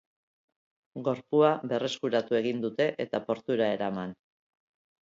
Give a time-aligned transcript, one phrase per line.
[1.07, 4.19] Gorpua berreskuratu egin dute, eta portura eraman.